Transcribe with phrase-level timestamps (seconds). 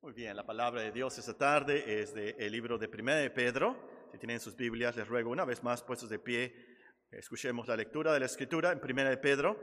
[0.00, 3.76] Muy bien, la palabra de Dios esta tarde es del libro de Primera de Pedro.
[4.12, 6.54] Si tienen sus Biblias, les ruego una vez más, puestos de pie,
[7.10, 9.56] escuchemos la lectura de la Escritura en Primera de Pedro.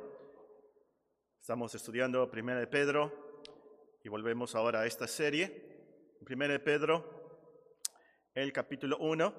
[1.39, 3.41] Estamos estudiando Primera de Pedro
[4.03, 5.45] y volvemos ahora a esta serie.
[6.19, 7.39] En Primera de Pedro,
[8.33, 9.33] el capítulo 1,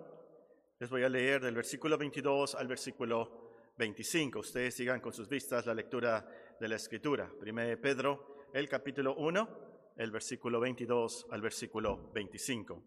[0.78, 4.38] les voy a leer del versículo 22 al versículo 25.
[4.38, 6.26] Ustedes sigan con sus vistas la lectura
[6.58, 7.30] de la Escritura.
[7.38, 9.65] Primera de Pedro, el capítulo 1
[9.96, 12.82] el versículo 22 al versículo 25.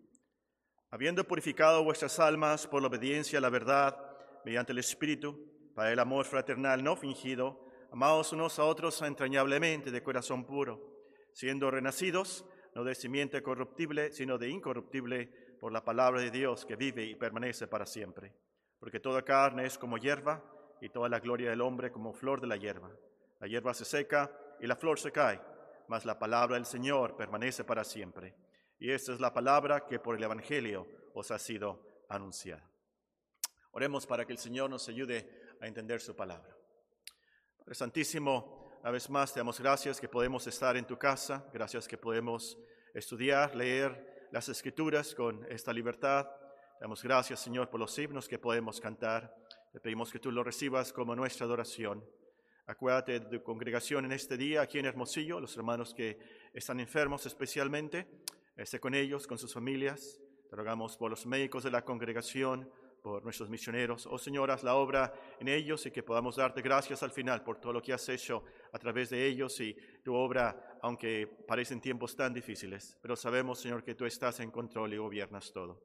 [0.91, 3.98] Habiendo purificado vuestras almas por la obediencia a la verdad
[4.45, 10.03] mediante el Espíritu, para el amor fraternal no fingido, amados unos a otros entrañablemente de
[10.03, 11.03] corazón puro,
[11.34, 12.45] siendo renacidos,
[12.76, 17.16] no de simiente corruptible, sino de incorruptible, por la palabra de Dios que vive y
[17.16, 18.34] permanece para siempre.
[18.80, 20.41] Porque toda carne es como hierba,
[20.81, 22.89] y toda la gloria del hombre como flor de la hierba.
[23.39, 24.31] La hierba se seca
[24.62, 25.41] y la flor se cae
[25.90, 28.36] mas la palabra del Señor permanece para siempre.
[28.78, 32.64] Y esta es la palabra que por el Evangelio os ha sido anunciada.
[33.72, 36.56] Oremos para que el Señor nos ayude a entender su palabra.
[37.58, 41.88] Padre Santísimo, una vez más te damos gracias que podemos estar en tu casa, gracias
[41.88, 42.58] que podemos
[42.94, 46.30] estudiar, leer las escrituras con esta libertad.
[46.80, 49.36] Damos gracias, Señor, por los himnos que podemos cantar.
[49.74, 52.06] Te pedimos que tú lo recibas como nuestra adoración.
[52.70, 56.20] Acuérdate de tu congregación en este día aquí en Hermosillo, los hermanos que
[56.53, 58.06] están enfermos especialmente.
[58.56, 60.22] Esté con ellos, con sus familias.
[60.48, 62.70] Te rogamos por los médicos de la congregación,
[63.02, 64.06] por nuestros misioneros.
[64.06, 67.59] Oh Señor, haz la obra en ellos y que podamos darte gracias al final por
[67.59, 72.16] todo lo que has hecho a través de ellos y tu obra, aunque parecen tiempos
[72.16, 73.00] tan difíciles.
[73.02, 75.81] Pero sabemos, Señor, que tú estás en control y gobiernas todo.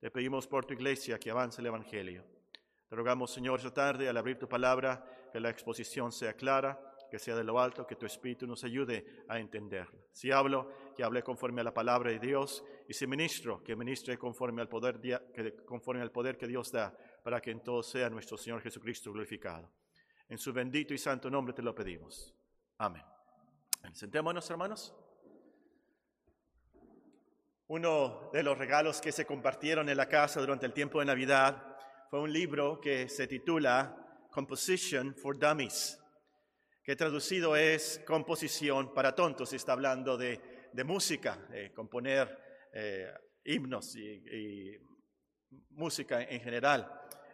[0.00, 2.24] Te pedimos por tu iglesia que avance el Evangelio.
[2.88, 6.78] Te rogamos, Señor, esta tarde, al abrir tu palabra, que la exposición sea clara,
[7.10, 9.98] que sea de lo alto, que tu Espíritu nos ayude a entenderla.
[10.12, 14.16] Si hablo, que hable conforme a la palabra de Dios, y si ministro, que ministre
[14.16, 18.08] conforme al poder, que, conforme al poder que Dios da, para que en todo sea
[18.08, 19.70] nuestro Señor Jesucristo glorificado.
[20.28, 22.34] En su bendito y santo nombre te lo pedimos.
[22.78, 23.04] Amén.
[23.92, 24.94] Sentémonos, hermanos.
[27.68, 31.76] Uno de los regalos que se compartieron en la casa durante el tiempo de Navidad
[32.08, 34.01] fue un libro que se titula
[34.32, 36.00] Composition for Dummies,
[36.82, 39.52] que traducido es Composición para tontos.
[39.52, 40.40] Está hablando de,
[40.84, 42.38] música, de componer
[42.72, 43.12] eh,
[43.44, 44.74] himnos y,
[45.72, 46.90] música en general.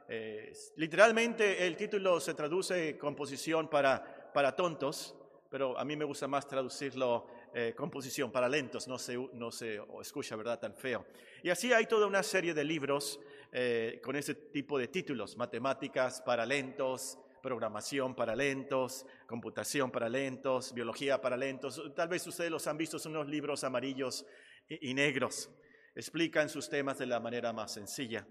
[0.08, 5.14] Eh, literalmente el título se traduce composición para, para tontos,
[5.48, 9.80] pero a mí me gusta más traducirlo eh, composición para lentos, no se, no se
[10.00, 11.06] escucha, ¿verdad?, tan feo.
[11.44, 13.20] Y así hay toda una serie de libros
[13.52, 20.74] eh, con ese tipo de títulos, matemáticas para lentos, programación para lentos, computación para lentos,
[20.74, 21.82] biología para lentos.
[21.94, 24.26] Tal vez ustedes los han visto, son unos libros amarillos
[24.68, 25.50] y, negros.
[25.94, 28.26] Explican sus temas de la manera más sencilla.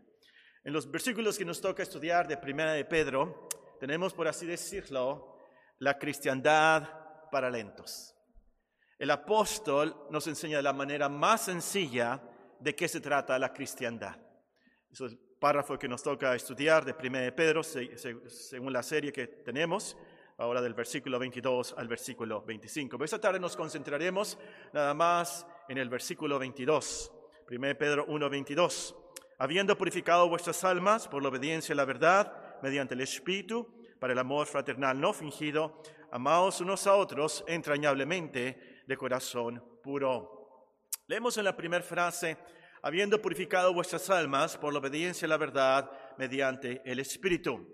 [0.63, 3.47] En los versículos que nos toca estudiar de Primera de Pedro,
[3.79, 5.39] tenemos, por así decirlo,
[5.79, 8.13] la cristiandad para lentos.
[8.99, 12.21] El apóstol nos enseña de la manera más sencilla
[12.59, 14.26] de qué se trata la cristiandad.
[14.97, 19.27] Es el párrafo que nos toca estudiar de 1 de Pedro, según la serie que
[19.27, 19.95] tenemos,
[20.39, 22.97] ahora del versículo 22 al versículo 25.
[22.97, 24.39] Pero esta tarde nos concentraremos
[24.73, 27.11] nada más en el versículo 22,
[27.47, 28.95] 1 Pedro 1, 22.
[29.37, 34.19] Habiendo purificado vuestras almas por la obediencia a la verdad, mediante el Espíritu, para el
[34.19, 35.79] amor fraternal no fingido,
[36.09, 40.73] amaos unos a otros entrañablemente de corazón puro.
[41.05, 42.35] Leemos en la primera frase,
[42.87, 47.67] habiendo purificado vuestras almas por la obediencia a la verdad mediante el Espíritu.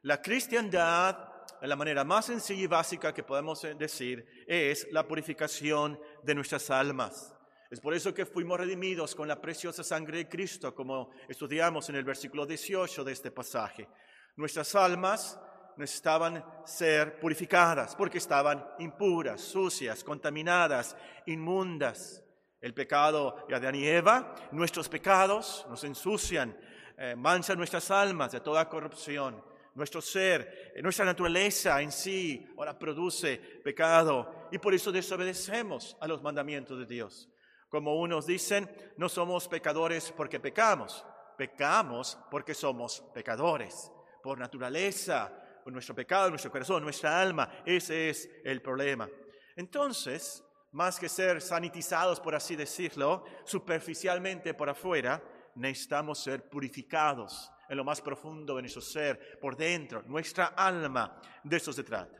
[0.00, 1.18] La cristiandad,
[1.60, 6.70] en la manera más sencilla y básica que podemos decir, es la purificación de nuestras
[6.70, 7.36] almas.
[7.70, 11.96] Es por eso que fuimos redimidos con la preciosa sangre de Cristo, como estudiamos en
[11.96, 13.86] el versículo 18 de este pasaje.
[14.34, 15.38] Nuestras almas
[15.76, 20.96] necesitaban ser purificadas porque estaban impuras, sucias, contaminadas,
[21.26, 22.23] inmundas.
[22.64, 26.56] El pecado de Adán y Eva, nuestros pecados nos ensucian,
[26.96, 29.44] eh, manchan nuestras almas de toda corrupción.
[29.74, 36.08] Nuestro ser, eh, nuestra naturaleza en sí ahora produce pecado y por eso desobedecemos a
[36.08, 37.28] los mandamientos de Dios.
[37.68, 41.04] Como unos dicen, no somos pecadores porque pecamos,
[41.36, 45.30] pecamos porque somos pecadores, por naturaleza,
[45.62, 47.46] por nuestro pecado, nuestro corazón, nuestra alma.
[47.66, 49.06] Ese es el problema.
[49.54, 50.42] Entonces,
[50.74, 55.22] más que ser sanitizados, por así decirlo, superficialmente por afuera,
[55.54, 61.20] necesitamos ser purificados en lo más profundo de nuestro ser, por dentro, nuestra alma.
[61.44, 62.18] De eso se trata.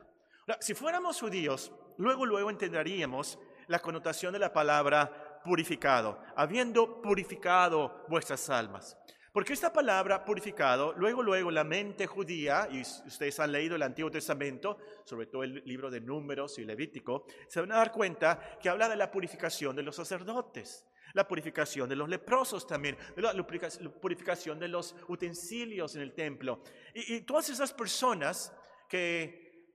[0.61, 3.37] si fuéramos judíos, luego, luego entenderíamos
[3.67, 8.97] la connotación de la palabra purificado, habiendo purificado vuestras almas.
[9.35, 14.09] Porque esta palabra purificado, luego, luego la mente judía, y ustedes han leído el Antiguo
[14.09, 18.69] Testamento, sobre todo el libro de Números y Levítico, se van a dar cuenta que
[18.69, 24.57] habla de la purificación de los sacerdotes, la purificación de los leprosos también, la purificación
[24.57, 26.61] de los utensilios en el templo.
[26.93, 28.53] Y, y todas esas personas
[28.87, 29.73] que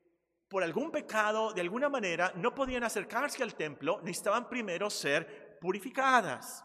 [0.49, 6.65] por algún pecado, de alguna manera, no podían acercarse al templo, necesitaban primero ser purificadas.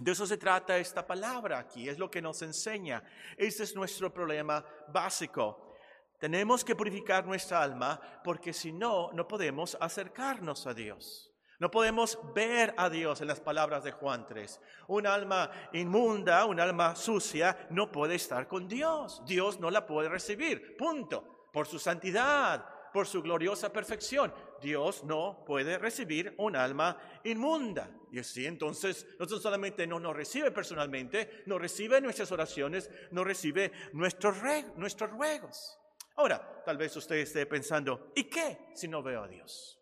[0.00, 3.02] De eso se trata esta palabra aquí, es lo que nos enseña.
[3.36, 5.74] Este es nuestro problema básico.
[6.18, 11.32] Tenemos que purificar nuestra alma porque si no, no podemos acercarnos a Dios.
[11.58, 14.60] No podemos ver a Dios en las palabras de Juan 3.
[14.88, 19.22] Un alma inmunda, un alma sucia, no puede estar con Dios.
[19.24, 20.76] Dios no la puede recibir.
[20.76, 21.48] Punto.
[21.50, 24.34] Por su santidad, por su gloriosa perfección.
[24.60, 27.90] Dios no puede recibir un alma inmunda.
[28.10, 33.72] Y así entonces no solamente no nos recibe personalmente, no recibe nuestras oraciones, no recibe
[33.92, 34.36] nuestros,
[34.76, 35.78] nuestros ruegos.
[36.16, 39.78] Ahora, tal vez usted esté pensando, ¿y qué si no veo a Dios?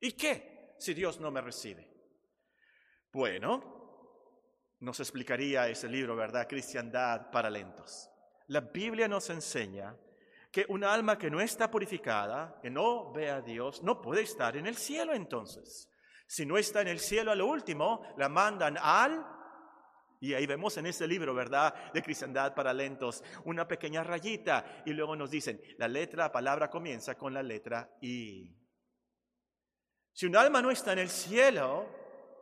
[0.00, 1.90] ¿Y qué si Dios no me recibe?
[3.12, 3.76] Bueno,
[4.80, 6.46] nos explicaría ese libro, ¿verdad?
[6.46, 8.10] Cristiandad para lentos.
[8.48, 9.96] La Biblia nos enseña
[10.56, 14.56] que un alma que no está purificada, que no ve a Dios, no puede estar
[14.56, 15.90] en el cielo entonces.
[16.26, 19.22] Si no está en el cielo a lo último, la mandan al,
[20.18, 21.92] y ahí vemos en este libro, ¿verdad?
[21.92, 26.70] De cristiandad para lentos, una pequeña rayita, y luego nos dicen, la letra, la palabra
[26.70, 28.56] comienza con la letra I.
[30.14, 31.86] Si un alma no está en el cielo,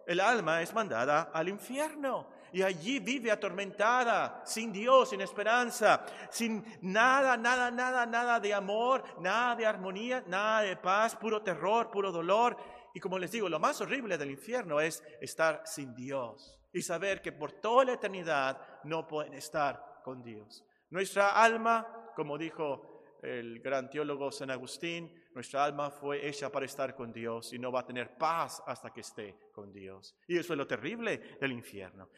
[0.06, 6.64] el alma es mandada al infierno y allí vive atormentada, sin Dios, sin esperanza, sin
[6.82, 12.12] nada, nada, nada, nada de amor, nada de armonía, nada de paz, puro terror, puro
[12.12, 12.56] dolor.
[12.94, 17.20] Y como les digo, lo más horrible del infierno es estar sin Dios y saber
[17.20, 20.64] que por toda la eternidad no pueden estar con Dios.
[20.90, 26.94] Nuestra alma, como dijo el gran teólogo San Agustín, nuestra alma fue hecha para estar
[26.94, 30.14] con Dios y no va a tener paz hasta que esté con Dios.
[30.28, 32.08] Y eso es lo terrible del infierno.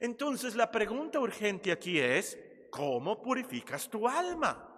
[0.00, 2.38] Entonces la pregunta urgente aquí es,
[2.70, 4.68] ¿cómo purificas tu alma?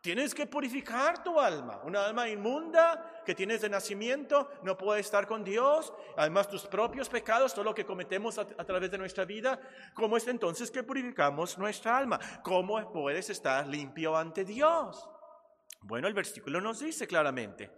[0.00, 1.80] Tienes que purificar tu alma.
[1.84, 5.92] Una alma inmunda que tienes de nacimiento no puede estar con Dios.
[6.16, 9.58] Además, tus propios pecados, todo lo que cometemos a, través de nuestra vida.
[9.94, 12.20] ¿Cómo es entonces que purificamos nuestra alma?
[12.44, 15.08] ¿Cómo puedes estar limpio ante Dios?
[15.80, 17.70] Bueno, el versículo nos dice claramente,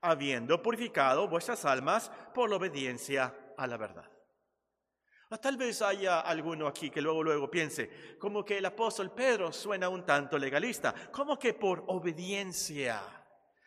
[0.00, 4.08] habiendo purificado vuestras almas por la obediencia a la verdad.
[5.30, 9.52] Ah, tal vez haya alguno aquí que luego luego piense, como que el apóstol Pedro
[9.52, 13.02] suena un tanto legalista, como que por obediencia.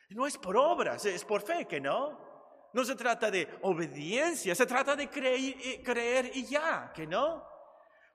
[0.10, 2.32] No es por obras, es por fe, que no.
[2.74, 7.46] No se trata de obediencia, se trata de creer, creer y ya, que no.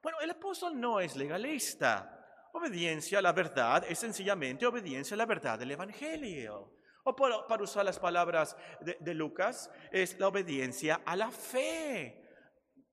[0.01, 2.16] Bueno, el apóstol no es legalista.
[2.57, 6.73] Obediencia a la verdad es sencillamente obediencia a la verdad del Evangelio.
[7.03, 12.19] O para usar las palabras de, Lucas, es la obediencia a la fe.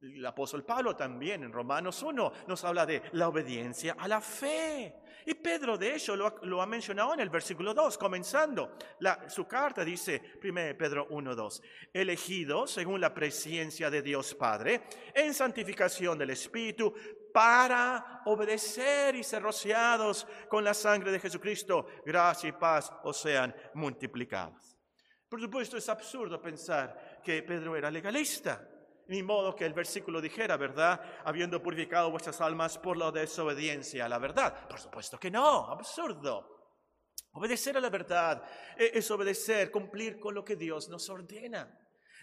[0.02, 4.96] El apóstol Pablo también en Romanos 1 nos habla de la obediencia a la fe.
[5.25, 8.76] Y Pedro de hecho lo, ha mencionado en el versículo 2, comenzando.
[9.28, 11.62] su carta dice, 1 Pedro 1, 2,
[11.94, 14.82] elegido según la presencia de Dios Padre,
[15.14, 16.94] en santificación del Espíritu,
[17.35, 23.53] para obedecer y ser rociados con la sangre de Jesucristo, gracia y paz os sean
[23.75, 24.79] multiplicadas.
[25.29, 28.71] Por supuesto, es absurdo pensar que Pedro era legalista.
[29.09, 31.00] Ni modo que el versículo dijera, ¿verdad?
[31.25, 34.69] Habiendo purificado vuestras almas por la desobediencia a la verdad.
[34.69, 36.71] Por supuesto que no, absurdo.
[37.33, 38.45] Obedecer a la verdad
[38.79, 41.81] e-, es obedecer, cumplir con lo que Dios nos ordena.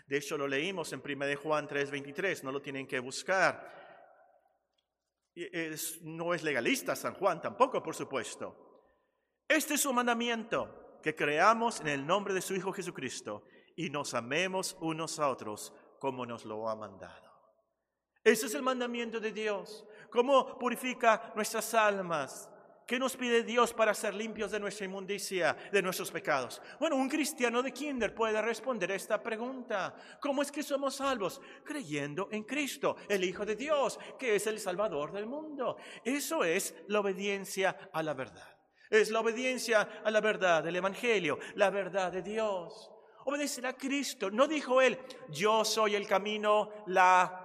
[0.07, 3.80] De hecho, lo leímos en 1 Juan 3:23, no lo tienen que buscar
[6.01, 8.55] no es legalista San Juan tampoco, por supuesto.
[9.47, 13.43] Este es su mandamiento, que creamos en el nombre de su Hijo Jesucristo
[13.75, 17.31] y nos amemos unos a otros como nos lo ha mandado.
[18.23, 19.85] Ese es el mandamiento de Dios.
[20.11, 22.50] ¿Cómo purifica nuestras almas?
[22.91, 26.61] ¿Qué nos pide Dios para ser limpios de nuestra inmundicia, de nuestros pecados?
[26.77, 29.95] Bueno, un cristiano de kinder puede responder esta pregunta.
[30.19, 31.39] ¿Cómo es que somos salvos?
[31.63, 35.77] Creyendo en Cristo, el Hijo de Dios, que es el Salvador del mundo.
[36.03, 38.57] Eso es la obediencia a la verdad.
[38.89, 42.91] Es la obediencia a la verdad del Evangelio, la verdad de Dios.
[43.23, 44.29] Obedecer a Cristo.
[44.29, 47.40] No dijo él, yo soy el camino, la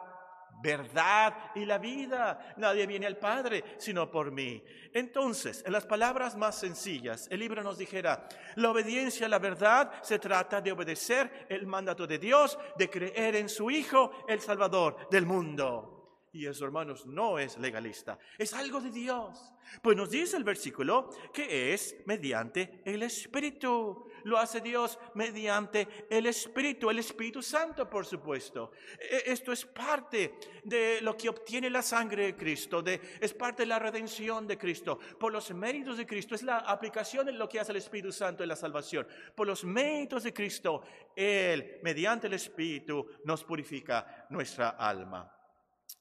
[0.60, 2.54] verdad y la vida.
[2.56, 4.62] Nadie viene al Padre sino por mí.
[4.92, 9.92] Entonces, en las palabras más sencillas, el libro nos dijera, la obediencia a la verdad
[10.02, 15.08] se trata de obedecer el mandato de Dios, de creer en su Hijo, el Salvador
[15.10, 15.95] del mundo.
[16.36, 19.54] Y eso, hermanos, no es legalista, es algo de Dios.
[19.80, 24.06] Pues nos dice el versículo que es mediante el Espíritu.
[24.24, 28.72] Lo hace Dios mediante el Espíritu, el Espíritu Santo, por supuesto.
[29.00, 33.62] E, esto es parte de lo que obtiene la sangre de Cristo, de, es parte
[33.62, 34.98] de la redención de Cristo.
[35.18, 38.42] Por los méritos de Cristo, es la aplicación de lo que hace el Espíritu Santo
[38.42, 39.08] en la salvación.
[39.34, 40.82] Por los méritos de Cristo,
[41.14, 45.35] Él, mediante el Espíritu, nos purifica nuestra alma.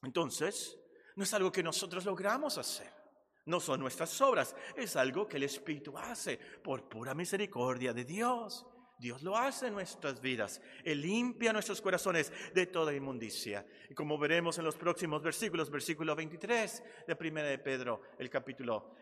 [0.02, 0.78] Entonces,
[1.16, 2.92] no es algo que nosotros logramos hacer.
[3.46, 8.66] No son nuestras obras, es algo que el Espíritu hace por pura misericordia de Dios.
[8.98, 10.60] Dios lo hace en nuestras vidas.
[10.84, 13.66] Él limpia nuestros corazones de toda inmundicia.
[13.90, 18.94] Y como veremos en los próximos versículos, versículo 23 de 1 de Pedro, el capítulo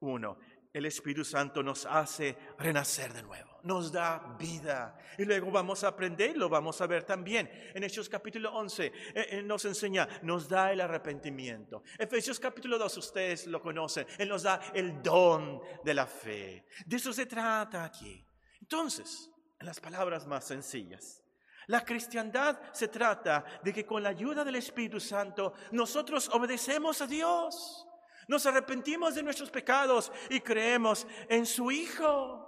[0.00, 0.38] 1,
[0.76, 4.98] el Espíritu Santo nos hace renacer de nuevo, nos da vida.
[5.16, 7.50] Y luego vamos a aprender, lo vamos a ver también.
[7.74, 11.82] En Hechos capítulo 11 eh, eh, nos enseña, nos da el arrepentimiento.
[11.98, 16.66] Efesios capítulo 2, ustedes lo conocen, Él nos da el don de la fe.
[16.84, 18.22] De eso se trata aquí.
[18.60, 21.24] Entonces, en las palabras más sencillas,
[21.68, 27.06] la cristiandad se trata de que con la ayuda del Espíritu Santo nosotros obedecemos a
[27.06, 27.86] Dios.
[28.28, 32.42] Nos arrepentimos de nuestros pecados y creemos en su Hijo.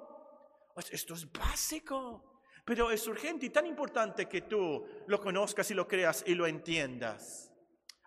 [0.90, 5.86] Esto es básico, pero es urgente y tan importante que tú lo conozcas y lo
[5.86, 7.52] creas y lo entiendas.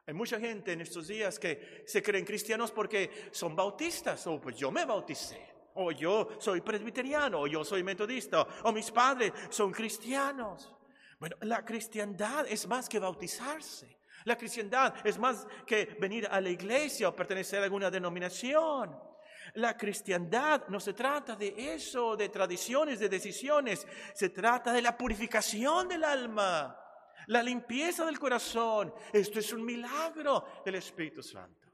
[0.06, 4.58] Hay mucha gente en estos días que se creen cristianos porque son bautistas, o pues
[4.58, 9.72] yo me bauticé, o yo soy presbiteriano, o yo soy metodista, o mis padres son
[9.72, 10.74] cristianos.
[11.20, 14.01] Bueno, la cristiandad es más que bautizarse.
[14.26, 19.00] La cristiandad es más que venir a la iglesia o pertenecer a alguna denominación.
[19.56, 23.86] La cristiandad no se trata de eso, de tradiciones, de decisiones.
[24.14, 26.78] Se trata de la purificación del alma,
[27.28, 28.94] la limpieza del corazón.
[29.12, 31.68] Esto es un milagro del Espíritu Santo.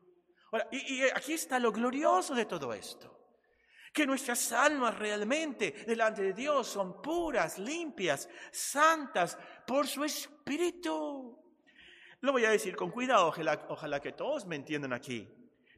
[0.71, 3.17] y, y aquí está lo glorioso de todo esto
[3.97, 9.35] que nuestras almas realmente delante de Dios son puras, limpias, santas
[9.65, 11.36] por su Espíritu.
[12.27, 13.33] Lo voy a decir con cuidado,
[13.69, 15.33] ojalá, que todos me entiendan aquí.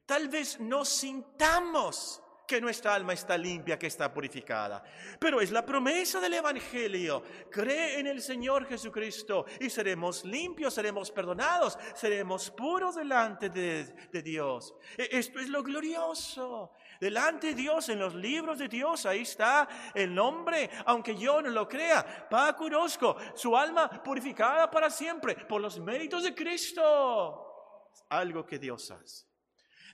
[0.07, 4.83] Tal vez no sintamos que nuestra alma está limpia, que está purificada.
[5.19, 7.21] Pero es la promesa del Evangelio.
[7.51, 14.73] Cree en el Señor Jesucristo y seremos limpios, seremos perdonados, seremos puros delante de, Dios.
[14.97, 16.73] E, esto es lo glorioso.
[16.99, 21.49] Delante de Dios, en los libros de Dios, ahí está el nombre, aunque yo no
[21.49, 27.85] lo crea, Paco Orozco, su alma purificada para siempre por los méritos de Cristo.
[28.09, 29.28] Algo que Dios hace.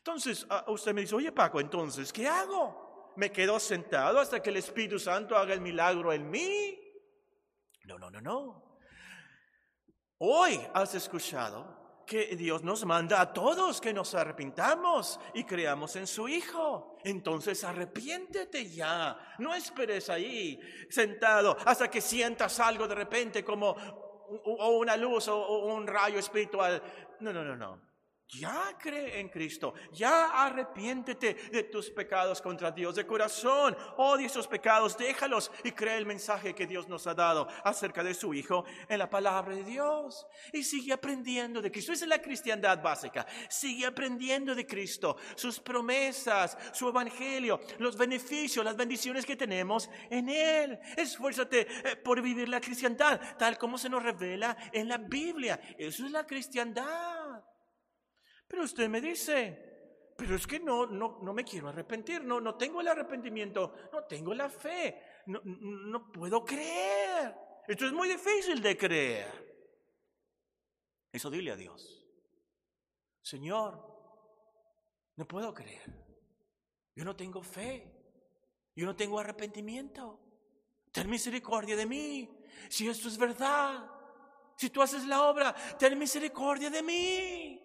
[0.05, 3.12] Entonces, ah, usted me dice, oye Paco, entonces, ¿qué hago?
[3.15, 6.79] ¿Me quedo sentado hasta que el Espíritu Santo haga el milagro en mí?
[7.85, 8.77] No, no, no, no.
[10.19, 16.05] Hoy has escuchado que Dios nos manda a todos que nos arrepintamos y creamos en
[16.05, 17.00] su Hijo.
[17.03, 19.17] Entonces arrepiéntete ya.
[19.39, 25.65] No esperes ahí sentado hasta que sientas algo de repente como o una luz o
[25.65, 26.83] un rayo espiritual.
[27.21, 27.94] No, no, no, no.
[28.27, 34.48] Ya cree en Cristo, ya arrepiéntete de tus pecados contra Dios de corazón, odia esos
[34.48, 38.65] pecados, déjalos y cree el mensaje que Dios nos ha dado acerca de su Hijo
[38.89, 40.25] en la palabra de Dios.
[40.51, 41.94] Y sigue aprendiendo de Cristo.
[41.94, 43.27] Esa es la cristiandad básica.
[43.48, 50.29] Sigue aprendiendo de Cristo, sus promesas, su evangelio, los beneficios, las bendiciones que tenemos en
[50.29, 50.79] Él.
[50.98, 55.60] Esfuérzate eh, por vivir la cristiandad tal como se nos revela en la Biblia.
[55.77, 57.44] Eso es la cristiandad.
[58.55, 62.55] Pero usted me dice, pero es que no, no, no me quiero arrepentir, no, no
[62.55, 67.35] tengo el arrepentimiento, no tengo la fe, no, no puedo creer.
[67.67, 69.59] Esto es muy difícil de creer.
[71.12, 72.07] Eso dile a Dios.
[73.21, 73.77] Señor,
[75.17, 75.93] no puedo creer.
[76.95, 77.91] Yo no tengo fe.
[78.74, 80.17] Yo no tengo arrepentimiento.
[80.93, 82.41] Ten misericordia de mí.
[82.69, 83.85] Si esto es verdad,
[84.55, 87.64] si tú haces la obra, ten misericordia de mí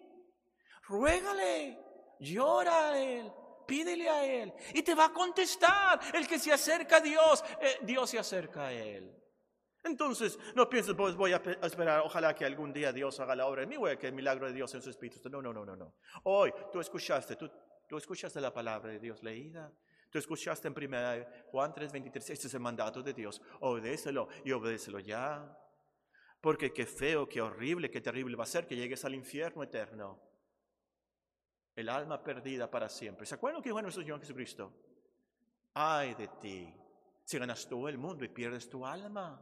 [0.91, 1.79] ruégale,
[2.19, 3.31] llora a Él,
[3.65, 5.99] pídele a Él y te va a contestar.
[6.13, 9.17] El que se acerca a Dios, eh, Dios se acerca a Él.
[9.83, 13.63] Entonces, no pienses, pues voy a esperar, ojalá que algún día Dios haga la obra
[13.63, 15.27] en mí, a que el milagro de Dios en su espíritu.
[15.29, 15.95] No, no, no, no, no.
[16.23, 17.49] Hoy tú escuchaste, tú,
[17.87, 19.71] tú escuchaste la palabra de Dios leída.
[20.11, 23.41] Tú escuchaste en primera Juan 3:23, este es el mandato de Dios.
[23.61, 25.57] Obedécelo y obedécelo ya.
[26.41, 30.19] Porque qué feo, qué horrible, qué terrible va a ser que llegues al infierno eterno.
[31.75, 33.25] El alma perdida para siempre.
[33.25, 34.73] ¿Se acuerdan lo que dijo nuestro Señor Jesucristo?
[35.73, 36.73] Ay de ti,
[37.23, 39.41] si ganas todo el mundo y pierdes tu alma.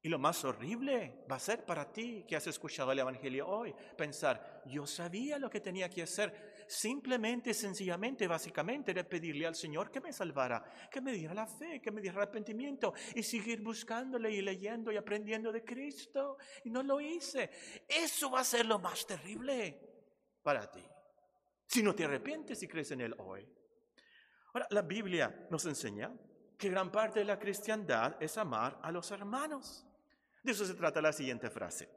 [0.00, 3.74] Y lo más horrible va a ser para ti que has escuchado el Evangelio hoy,
[3.96, 6.64] pensar, yo sabía lo que tenía que hacer.
[6.68, 11.80] Simplemente, sencillamente, básicamente, era pedirle al Señor que me salvara, que me diera la fe,
[11.80, 16.38] que me diera arrepentimiento y seguir buscándole y leyendo y aprendiendo de Cristo.
[16.62, 17.50] Y no lo hice.
[17.88, 19.80] Eso va a ser lo más terrible
[20.42, 20.84] para ti.
[21.68, 23.46] Si no te arrepientes y crees en Él hoy.
[24.54, 26.10] Ahora, la Biblia nos enseña
[26.56, 29.86] que gran parte de la cristiandad es amar a los hermanos.
[30.42, 31.88] De eso se trata la siguiente frase.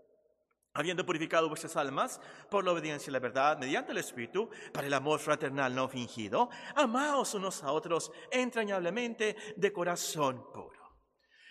[0.73, 4.93] Habiendo purificado vuestras almas por la obediencia a la verdad mediante el Espíritu, para el
[4.93, 10.99] amor fraternal no fingido, amaos unos a otros entrañablemente de corazón puro.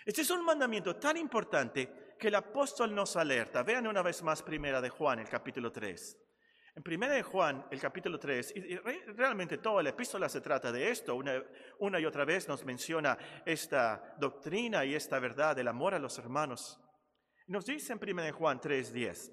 [0.05, 3.63] Este es un mandamiento tan importante que el apóstol nos alerta.
[3.63, 6.17] Vean una vez más primera de Juan, el capítulo 3.
[6.73, 8.77] En primera de Juan, el capítulo 3, y
[9.11, 11.43] realmente toda la epístola se trata de esto, una,
[11.79, 16.17] una y otra vez nos menciona esta doctrina y esta verdad del amor a los
[16.17, 16.79] hermanos.
[17.47, 19.31] Nos dice en 1 Juan 3:10,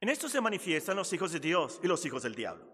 [0.00, 2.70] en esto se manifiestan los hijos de Dios y los hijos del diablo.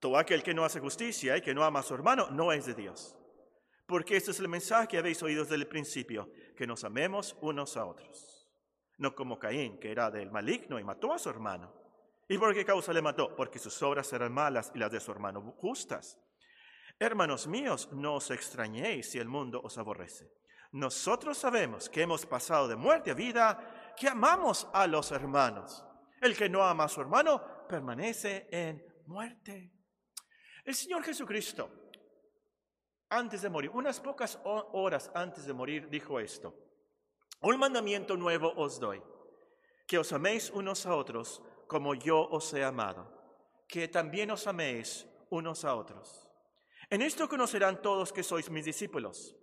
[0.00, 2.64] Todo aquel que no hace justicia y que no ama a su hermano no es
[2.64, 3.14] de Dios.
[3.86, 7.76] Porque este es el mensaje que habéis oído desde el principio, que nos amemos unos
[7.76, 8.48] a otros.
[8.96, 11.87] No como Caín, que era del maligno y mató a su hermano.
[12.28, 13.34] ¿Y por qué causa le mató?
[13.34, 16.20] Porque sus obras eran malas y las de su hermano justas.
[16.98, 20.30] Hermanos míos, no os extrañéis si el mundo os aborrece.
[20.72, 25.82] Nosotros sabemos que hemos pasado de muerte a vida, que amamos a los hermanos.
[26.20, 29.72] El que no ama a su hermano permanece en muerte.
[30.64, 31.70] El Señor Jesucristo,
[33.08, 36.54] antes de morir, unas pocas horas antes de morir, dijo esto.
[37.40, 39.02] Un mandamiento nuevo os doy,
[39.86, 43.06] que os améis unos a otros como yo os he amado,
[43.68, 46.26] que también os améis unos a otros.
[46.90, 49.36] En esto conocerán todos que sois mis discípulos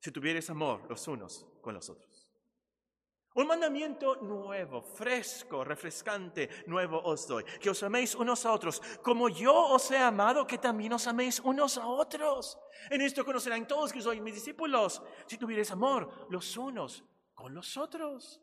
[0.00, 2.30] si tuvieres amor los unos con los otros.
[3.34, 7.44] Un mandamiento nuevo, fresco, refrescante, nuevo os doy.
[7.44, 11.38] Que os améis unos a otros, como yo os he amado, que también os améis
[11.40, 12.58] unos a otros.
[12.90, 17.76] En esto conocerán todos que sois mis discípulos, si tuvieres amor los unos con los
[17.76, 18.40] otros.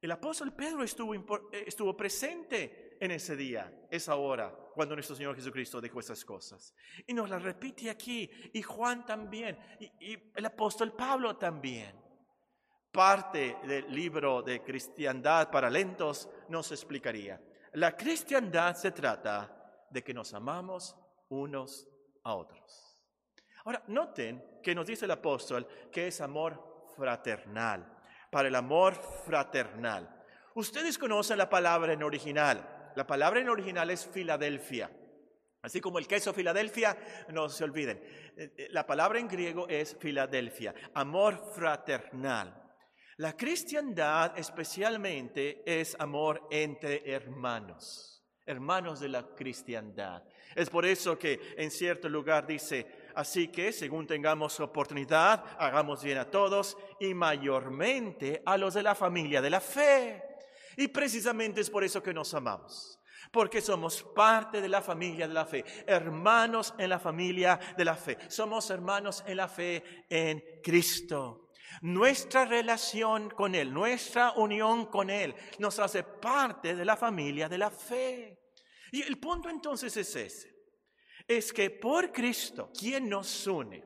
[0.00, 5.34] El apóstol Pedro estuvo, eh, estuvo presente en ese día, esa hora, cuando nuestro Señor
[5.34, 6.74] Jesucristo dijo esas cosas.
[7.06, 9.58] Y nos las repite aquí, y Juan también,
[10.00, 11.94] y el apóstol Pablo también.
[12.90, 17.40] Parte del libro de Cristiandad para lentos nos explicaría.
[17.74, 20.96] La cristiandad se trata de que nos amamos
[21.28, 21.86] unos
[22.22, 22.98] a otros.
[23.64, 27.95] Ahora, noten que nos dice el apóstol que es amor fraternal
[28.36, 28.94] para el amor
[29.24, 30.14] fraternal.
[30.56, 32.92] Ustedes conocen la palabra en original.
[32.94, 34.90] La palabra en original es Filadelfia.
[35.62, 36.98] Así como el queso Filadelfia,
[37.30, 37.96] no se olviden.
[38.36, 42.62] Eh, eh, la palabra en griego es Filadelfia, amor fraternal.
[43.16, 50.22] La cristiandad especialmente es amor entre hermanos, hermanos de la cristiandad.
[50.54, 56.18] Es por eso que en cierto lugar dice, Así que, según tengamos oportunidad, hagamos bien
[56.18, 60.22] a todos y mayormente a los de la familia de la fe.
[60.76, 63.00] Y precisamente es por eso que nos amamos,
[63.32, 67.94] porque somos parte de la familia de la fe, hermanos en la familia de la
[67.94, 68.18] fe.
[68.28, 71.48] Somos hermanos en la fe en Cristo.
[71.80, 77.56] Nuestra relación con Él, nuestra unión con Él, nos hace parte de la familia de
[77.56, 78.52] la fe.
[78.92, 80.55] Y el punto entonces es ese
[81.26, 83.84] es que por Cristo, quien nos une,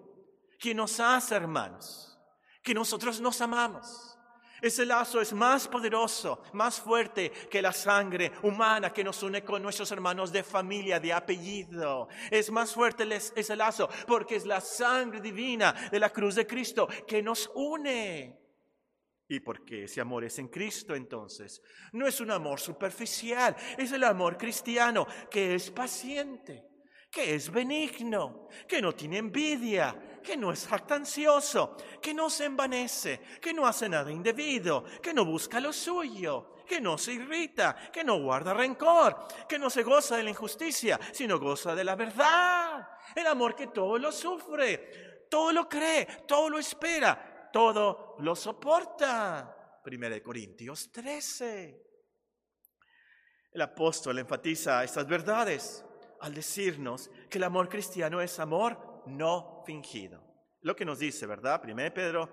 [0.58, 2.18] quien nos hace hermanos,
[2.62, 4.18] que nosotros nos amamos.
[4.60, 9.62] Ese lazo es más poderoso, más fuerte que la sangre humana que nos une con
[9.62, 12.08] nuestros hermanos de familia, de apellido.
[12.30, 16.86] Es más fuerte ese lazo porque es la sangre divina de la cruz de Cristo
[17.06, 18.38] que nos une.
[19.28, 24.04] Y porque ese amor es en Cristo entonces, no es un amor superficial, es el
[24.04, 26.69] amor cristiano que es paciente
[27.10, 33.20] que es benigno, que no tiene envidia, que no es jactancioso, que no se envanece,
[33.40, 38.04] que no hace nada indebido, que no busca lo suyo, que no se irrita, que
[38.04, 42.88] no guarda rencor, que no se goza de la injusticia, sino goza de la verdad.
[43.14, 49.80] El amor que todo lo sufre, todo lo cree, todo lo espera, todo lo soporta.
[49.82, 51.86] Primera de Corintios 13.
[53.52, 55.84] El apóstol enfatiza estas verdades
[56.20, 60.22] al decirnos que el amor cristiano es amor no fingido.
[60.62, 61.60] Lo que nos dice, ¿verdad?
[61.64, 62.28] 1 Pedro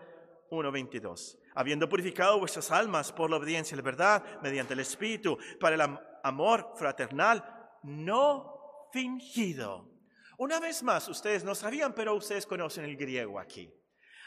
[0.50, 1.38] 1.22.
[1.56, 6.00] Habiendo purificado vuestras almas por la obediencia a la verdad, mediante el Espíritu, para el
[6.24, 7.44] amor fraternal,
[7.84, 9.90] no fingido.
[10.38, 13.74] Una vez más, ustedes no sabían, pero ustedes conocen el griego aquí.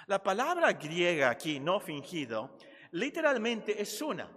[0.07, 2.59] La palabra griega aquí, no fingido,
[2.93, 4.29] literalmente es una.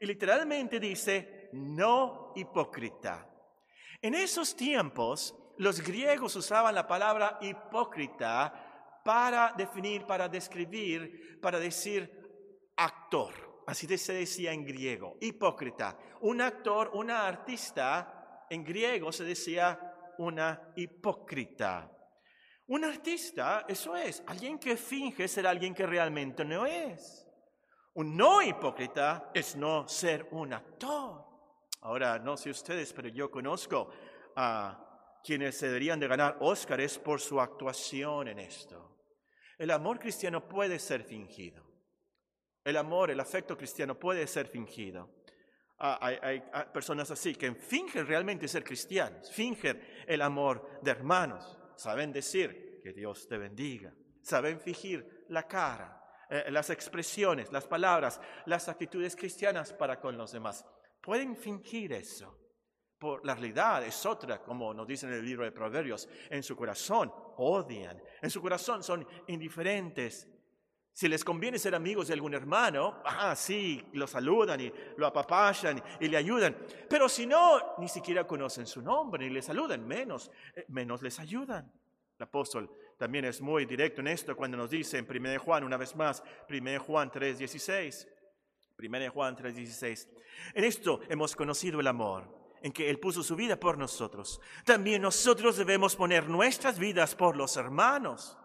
[0.00, 3.29] Y literalmente dice, no hipócrita.
[4.02, 12.10] En esos tiempos, los griegos usaban la palabra hipócrita para definir, para describir, para decir
[12.76, 13.62] actor.
[13.66, 15.96] Así se decía en griego, hipócrita.
[16.22, 19.78] Un actor, una artista, en griego se decía
[20.18, 21.90] una hipócrita.
[22.66, 27.26] Un artista, eso es, alguien que finge ser alguien que realmente no es.
[27.94, 31.29] Un no hipócrita es no ser un actor.
[31.82, 33.90] Ahora, no sé ustedes, pero yo conozco
[34.36, 38.98] a quienes se deberían de ganar Óscares por su actuación en esto.
[39.58, 41.64] El amor cristiano puede ser fingido.
[42.64, 45.20] El amor, el afecto cristiano puede ser fingido.
[45.78, 46.42] Ah, hay,
[46.74, 52.92] personas así que fingen realmente ser cristianos, fingen el amor de hermanos, saben decir que
[52.92, 59.72] Dios te bendiga, saben fingir la cara, eh, las expresiones, las palabras, las actitudes cristianas
[59.72, 60.66] para con los demás.
[61.00, 62.36] Pueden fingir eso.
[62.98, 66.08] Por la realidad es otra, como nos dice en el libro de Proverbios.
[66.28, 70.28] En su corazón odian, en su corazón son indiferentes,
[70.92, 75.82] si les conviene ser amigos de algún hermano, ah, sí, lo saludan y lo apapachan
[76.00, 76.56] y, le ayudan.
[76.88, 81.18] Pero si no, ni siquiera conocen su nombre ni le saludan, menos, eh, menos les
[81.18, 81.72] ayudan.
[82.18, 85.78] El apóstol también es muy directo en esto cuando nos dice en 1 Juan, una
[85.78, 88.06] vez más, 1 Juan 3:16.
[88.78, 90.06] 1 Juan 3:16.
[90.54, 92.26] En esto hemos conocido el amor,
[92.62, 94.40] en que Él puso su vida por nosotros.
[94.64, 98.36] También nosotros debemos poner nuestras vidas por los hermanos.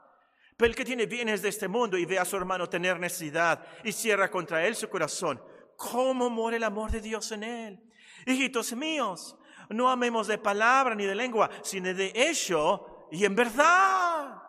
[0.57, 3.65] Pero el que tiene bienes de este mundo y ve a su hermano tener necesidad
[3.83, 5.41] y cierra contra él su corazón,
[5.75, 7.93] ¿cómo muere el amor de Dios en él?
[8.25, 9.35] Hijitos míos,
[9.69, 14.41] no amemos de palabra ni de lengua, sino de hecho y en verdad.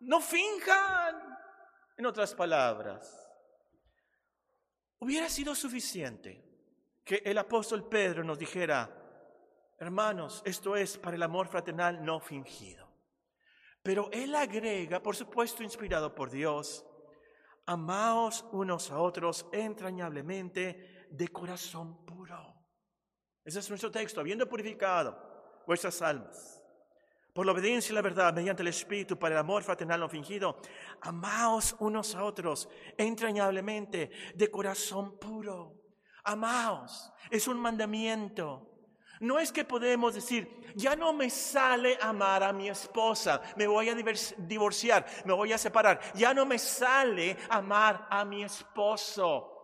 [0.00, 1.30] No finjan.
[1.96, 3.14] En otras palabras,
[5.00, 6.49] hubiera sido suficiente
[7.10, 8.88] que el apóstol Pedro nos dijera,
[9.80, 12.88] hermanos, esto es para el amor fraternal no fingido.
[13.82, 16.86] Pero él agrega, por supuesto inspirado por Dios,
[17.66, 22.54] amaos unos a otros entrañablemente de corazón puro.
[23.44, 25.18] Ese es nuestro texto, habiendo purificado
[25.66, 26.62] vuestras almas
[27.34, 30.60] por la obediencia y la verdad mediante el Espíritu para el amor fraternal no fingido,
[31.00, 35.79] amaos unos a otros entrañablemente de corazón puro.
[36.24, 38.66] Amaos, es un mandamiento.
[39.20, 43.90] No es que podemos decir, ya no me sale amar a mi esposa, me voy
[43.90, 49.60] a divorciar, me voy a separar, ya no me sale amar a mi esposo,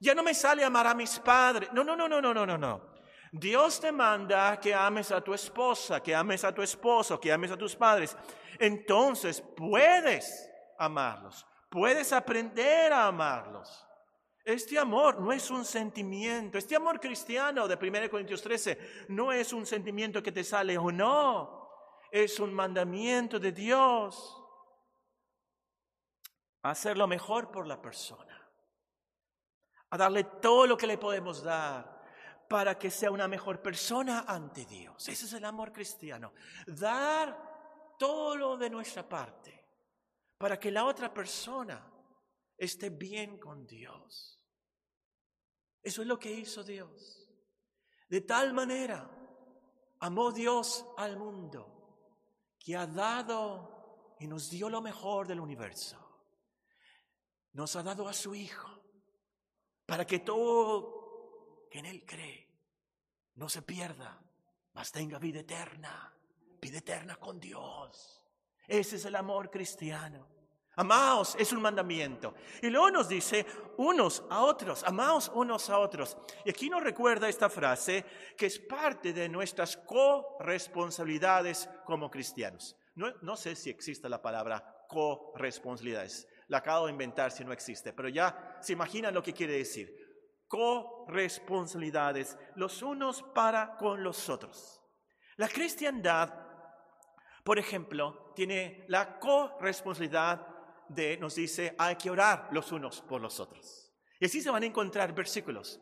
[0.00, 1.72] ya no me sale amar a mis padres.
[1.72, 2.96] No, no, no, no, no, no, no, no.
[3.30, 7.50] Dios te manda que ames a tu esposa, que ames a tu esposo, que ames
[7.52, 8.16] a tus padres.
[8.58, 13.86] Entonces puedes amarlos, puedes aprender a amarlos.
[14.46, 16.56] Este amor no es un sentimiento.
[16.56, 20.92] Este amor cristiano de 1 Corintios 13 no es un sentimiento que te sale o
[20.92, 21.68] no.
[22.12, 24.40] Es un mandamiento de Dios.
[26.62, 28.48] A hacer lo mejor por la persona.
[29.90, 32.00] A darle todo lo que le podemos dar
[32.48, 35.08] para que sea una mejor persona ante Dios.
[35.08, 36.32] Ese es el amor cristiano.
[36.68, 39.66] Dar todo lo de nuestra parte
[40.38, 41.84] para que la otra persona
[42.56, 44.35] esté bien con Dios.
[45.86, 47.30] Eso es lo que hizo Dios.
[48.08, 49.08] De tal manera
[50.00, 55.96] amó Dios al mundo que ha dado y nos dio lo mejor del universo.
[57.52, 58.82] Nos ha dado a su Hijo
[59.86, 62.50] para que todo que en Él cree
[63.36, 64.20] no se pierda,
[64.72, 66.12] mas tenga vida eterna,
[66.60, 68.24] vida eterna con Dios.
[68.66, 70.35] Ese es el amor cristiano.
[70.78, 72.34] Amaos es un mandamiento.
[72.60, 73.46] Y luego nos dice
[73.78, 76.18] unos a otros, amaos unos a otros.
[76.44, 78.04] Y aquí nos recuerda esta frase
[78.36, 82.76] que es parte de nuestras corresponsabilidades como cristianos.
[82.94, 86.28] No, sé si existe la palabra corresponsabilidades.
[86.48, 90.04] La acabo de inventar si no existe, pero ya se imaginan lo que quiere decir.
[90.46, 94.82] Corresponsabilidades los unos para con los otros.
[95.36, 96.34] La cristiandad,
[97.42, 100.55] por ejemplo, tiene la corresponsabilidad
[100.88, 103.92] de, nos dice, hay que orar los unos por los otros.
[104.20, 105.80] Y así se van a encontrar versículos.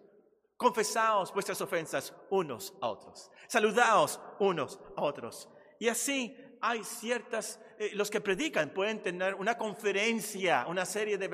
[0.57, 3.31] Confesaos vuestras ofensas unos a otros.
[3.49, 5.49] Saludaos unos a otros.
[5.79, 11.29] Y así hay ciertas eh, los que predican pueden tener una conferencia, una serie de,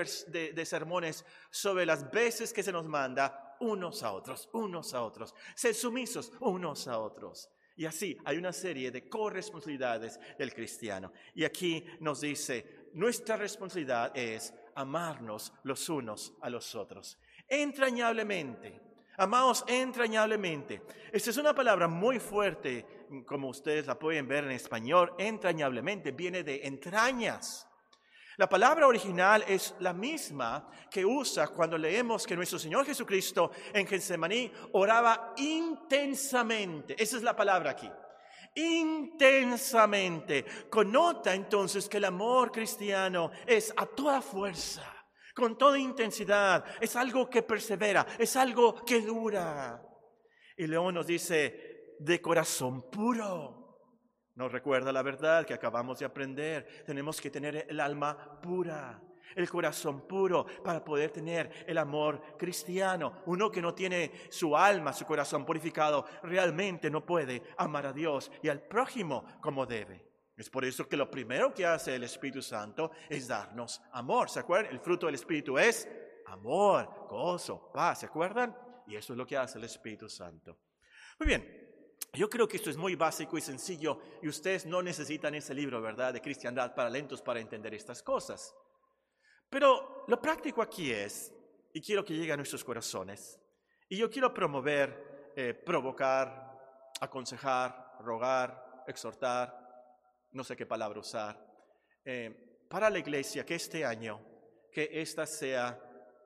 [0.55, 5.35] de, sermones sobre las veces que se nos manda unos a otros, unos a otros,
[5.55, 7.51] ser sumisos unos a otros.
[7.77, 11.13] Y así hay una serie de corresponsabilidades del cristiano.
[11.35, 18.81] Y aquí nos dice, nuestra responsabilidad es amarnos los unos a los otros, entrañablemente.
[19.16, 20.83] Amados entrañablemente.
[21.12, 22.87] Esta es una palabra muy fuerte,
[23.26, 27.68] como ustedes la pueden ver en español, entrañablemente, viene de entrañas.
[28.38, 33.87] La palabra original es la misma que usa cuando leemos que nuestro Señor Jesucristo en
[33.87, 36.94] Getsemaní oraba intensamente.
[36.96, 37.90] Esa es la palabra aquí.
[38.55, 40.45] Intensamente.
[40.69, 44.85] Connota entonces que el amor cristiano es a toda fuerza,
[45.35, 46.65] con toda intensidad.
[46.81, 49.83] Es algo que persevera, es algo que dura.
[50.57, 53.61] Y León nos dice, de corazón puro.
[54.35, 56.85] Nos recuerda la verdad que acabamos de aprender.
[56.87, 59.03] Tenemos que tener el alma pura,
[59.37, 63.23] el corazón puro para poder tener el amor cristiano.
[63.27, 68.31] Uno que no tiene su alma, su corazón purificado, realmente no puede amar a Dios
[68.43, 70.11] y al prójimo como debe.
[70.37, 74.31] Es por eso que lo primero que hace el Espíritu Santo es darnos amor.
[74.31, 74.73] ¿Se acuerdan?
[74.73, 75.87] El fruto del Espíritu es
[76.27, 78.01] amor, gozo, paz.
[78.01, 78.57] ¿Se acuerdan?
[78.87, 80.59] Y eso es lo que hace el Espíritu Santo.
[81.19, 81.71] Muy bien,
[82.14, 85.81] yo creo que esto es muy básico y sencillo y ustedes no necesitan ese libro,
[85.81, 88.55] ¿verdad?, de cristiandad para lentos para entender estas cosas.
[89.51, 91.35] Pero lo práctico aquí es,
[91.73, 93.39] y quiero que llegue a nuestros corazones,
[93.89, 99.59] y yo quiero promover, eh, provocar, aconsejar, rogar, exhortar,
[100.33, 101.37] no sé qué palabra usar,
[102.05, 104.21] eh, para la iglesia que este año,
[104.73, 105.79] que esta sea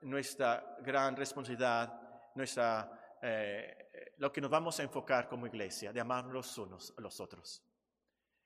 [0.02, 3.84] nuestra gran responsabilidad, nuestra eh,
[4.18, 7.64] lo que nos vamos a enfocar como iglesia, de amar los unos a los otros.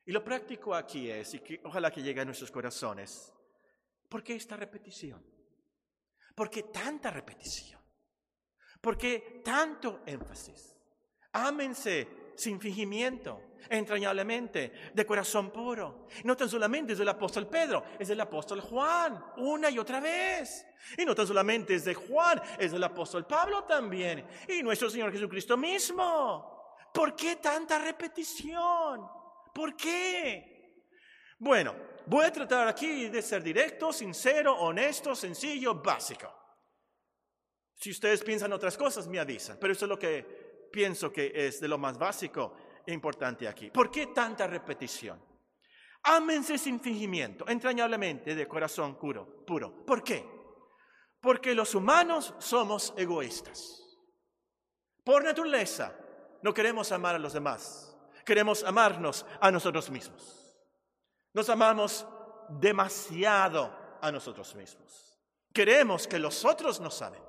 [0.04, 3.34] Y lo práctico aquí es, y ojalá que llegue a nuestros corazones,
[4.08, 5.24] ¿por qué esta repetición?
[6.34, 7.80] ¿Por qué tanta repetición?
[8.80, 10.76] ¿Por qué tanto énfasis?
[11.32, 16.06] Ámense sin fingimiento, entrañablemente, de corazón puro.
[16.22, 20.64] No tan solamente es del apóstol Pedro, es del apóstol Juan, una y otra vez.
[20.96, 24.24] Y no tan solamente es de Juan, es del apóstol Pablo también.
[24.48, 26.76] Y nuestro Señor Jesucristo mismo.
[26.94, 29.06] ¿Por qué tanta repetición?
[29.52, 30.84] ¿Por qué?
[31.40, 31.74] Bueno,
[32.08, 36.32] voy a tratar aquí de ser directo, sincero, honesto, sencillo, básico.
[37.74, 39.58] Si ustedes piensan otras cosas, me avisan.
[39.60, 42.54] Pero eso es lo que pienso que es de lo más básico
[42.86, 43.70] e importante aquí.
[43.70, 45.22] ¿Por qué tanta repetición?
[46.02, 49.84] Ámense sin fingimiento, entrañablemente, de corazón puro, puro.
[49.84, 50.24] ¿Por qué?
[51.20, 53.84] Porque los humanos somos egoístas.
[55.04, 55.94] Por naturaleza,
[56.42, 60.47] no queremos amar a los demás, queremos amarnos a nosotros mismos.
[61.32, 62.06] Nos amamos
[62.48, 65.18] demasiado a nosotros mismos.
[65.52, 67.28] Queremos que los otros nos amen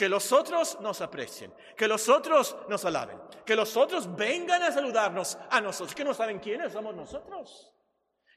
[0.00, 4.72] que los otros nos aprecien, que los otros nos alaben, que los otros vengan a
[4.72, 7.70] saludarnos a nosotros, que no saben quiénes somos nosotros,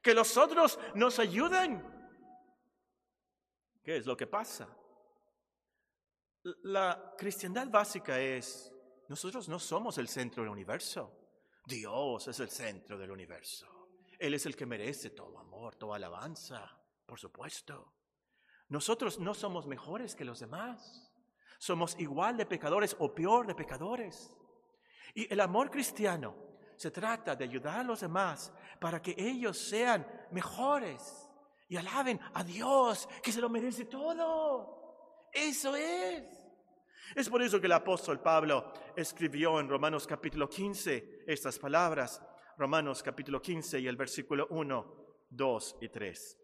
[0.02, 1.82] que los otros nos ayuden.
[3.82, 4.68] ¿Qué es lo que pasa?
[6.64, 8.70] La cristiandad básica es,
[9.08, 11.18] nosotros no somos el centro del universo,
[11.66, 13.73] Dios es el centro del universo.
[14.24, 17.92] Él es el que merece todo amor, toda alabanza, por supuesto.
[18.70, 21.12] Nosotros no somos mejores que los demás.
[21.58, 24.34] Somos igual de pecadores o peor de pecadores.
[25.14, 26.38] Y el amor cristiano
[26.78, 31.30] se trata de ayudar a los demás para que ellos sean mejores
[31.68, 35.28] y alaben a Dios, que se lo merece todo.
[35.34, 36.24] Eso es.
[37.14, 42.22] Es por eso que el apóstol Pablo escribió en Romanos capítulo 15 estas palabras.
[42.58, 46.40] Romanos capítulo 15 y el versículo 1, 2 y 3.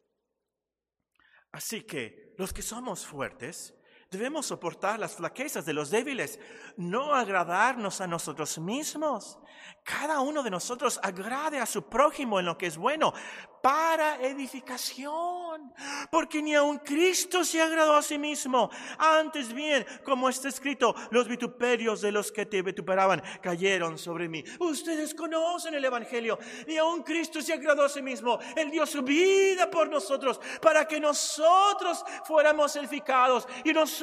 [1.51, 3.78] Así que los que somos fuertes,
[4.11, 6.39] Debemos soportar las flaquezas de los débiles,
[6.77, 9.37] no agradarnos a nosotros mismos.
[9.83, 13.13] Cada uno de nosotros agrade a su prójimo en lo que es bueno,
[13.61, 15.73] para edificación.
[16.09, 18.71] Porque ni aun Cristo se agradó a sí mismo.
[18.97, 24.43] Antes bien, como está escrito, los vituperios de los que te vituperaban cayeron sobre mí.
[24.59, 26.39] Ustedes conocen el Evangelio.
[26.67, 28.39] Ni aun Cristo se agradó a sí mismo.
[28.55, 33.98] Él dio su vida por nosotros para que nosotros fuéramos edificados y nosotros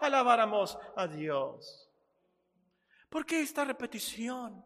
[0.00, 1.90] alabáramos a Dios.
[3.08, 4.64] ¿Por qué esta repetición?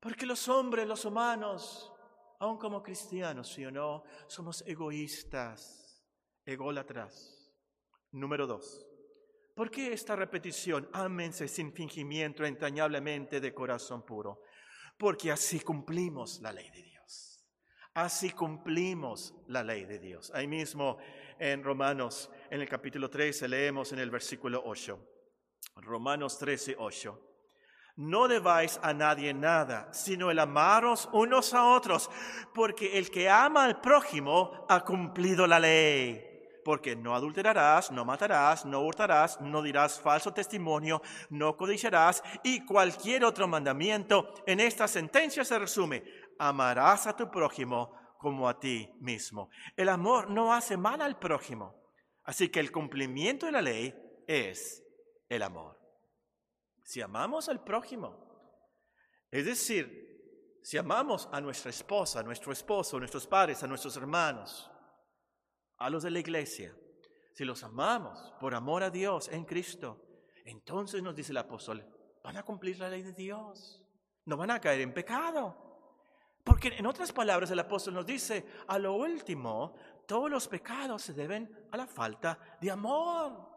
[0.00, 1.92] Porque los hombres, los humanos,
[2.40, 6.04] aun como cristianos, sí o no, somos egoístas,
[6.44, 7.52] ególatras.
[8.10, 8.84] Número dos,
[9.54, 10.88] ¿por qué esta repetición?
[10.92, 14.42] Ámense sin fingimiento, entrañablemente de corazón puro.
[14.98, 16.92] Porque así cumplimos la ley de Dios.
[17.94, 20.32] Así cumplimos la ley de Dios.
[20.34, 20.98] Ahí mismo
[21.38, 24.98] en Romanos, en el capítulo 13, leemos en el versículo 8.
[25.76, 27.18] Romanos 13, 8.
[27.96, 32.10] No debáis a nadie nada, sino el amaros unos a otros,
[32.52, 36.28] porque el que ama al prójimo ha cumplido la ley.
[36.62, 43.24] Porque no adulterarás, no matarás, no hurtarás, no dirás falso testimonio, no codiciarás y cualquier
[43.24, 44.34] otro mandamiento.
[44.46, 46.04] En esta sentencia se resume,
[46.38, 49.48] amarás a tu prójimo como a ti mismo.
[49.74, 51.81] El amor no hace mal al prójimo.
[52.24, 53.94] Así que el cumplimiento de la ley
[54.26, 54.82] es
[55.28, 55.82] el amor
[56.84, 58.18] si amamos al prójimo,
[59.30, 63.96] es decir, si amamos a nuestra esposa, a nuestro esposo, a nuestros padres, a nuestros
[63.96, 64.70] hermanos,
[65.78, 66.76] a los de la iglesia,
[67.32, 70.04] si los amamos por amor a Dios en Cristo,
[70.44, 71.84] entonces nos dice el apóstol,
[72.22, 73.82] van a cumplir la ley de Dios,
[74.26, 75.70] no van a caer en pecado.
[76.44, 81.12] Porque en otras palabras el apóstol nos dice, a lo último, todos los pecados se
[81.12, 83.52] deben a la falta de amor.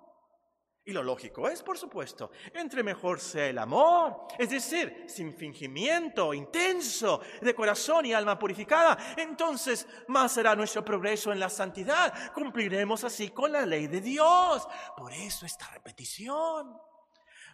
[0.87, 6.31] Y lo lógico es, por supuesto, entre mejor sea el amor, es decir, sin fingimiento,
[6.31, 12.31] intenso, de corazón y alma purificada, entonces más será nuestro progreso en la santidad.
[12.33, 14.67] Cumpliremos así con la ley de Dios.
[14.95, 16.77] Por eso esta repetición.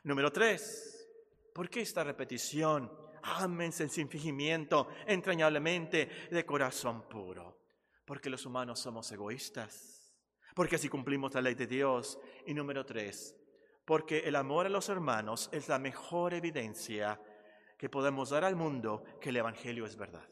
[0.03, 1.09] Número tres,
[1.53, 2.91] ¿por qué esta repetición?
[3.23, 7.60] Ámense sin fingimiento, entrañablemente, de corazón puro.
[8.11, 10.01] Porque los humanos somos egoístas
[10.53, 12.19] porque así cumplimos la ley de Dios.
[12.45, 13.33] Y número tres,
[13.85, 17.21] porque el amor a los hermanos es la mejor evidencia
[17.77, 20.27] que podemos dar al mundo que el Evangelio es verdad.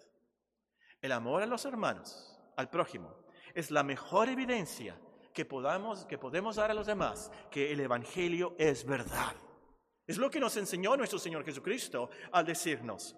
[1.01, 3.15] El amor a los hermanos, al prójimo,
[3.53, 4.99] es la mejor evidencia
[5.33, 9.37] que, podamos, que podemos dar a los demás que el Evangelio es verdad.
[10.05, 13.15] Es lo que nos enseñó nuestro Señor Jesucristo al decirnos,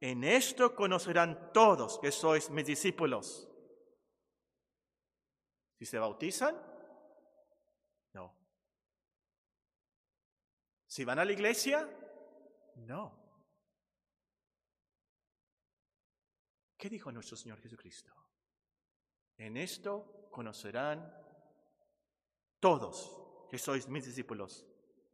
[0.00, 3.48] en esto conocerán todos que sois mis discípulos
[5.82, 6.56] ¿Y se bautizan?
[8.12, 8.32] No.
[10.86, 11.90] ¿Si van a la iglesia?
[12.76, 13.18] No.
[16.78, 18.14] ¿Qué dijo nuestro Señor Jesucristo?
[19.36, 21.12] En esto conocerán
[22.60, 24.64] todos que sois mis discípulos,